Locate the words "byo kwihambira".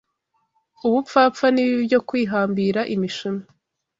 1.87-2.81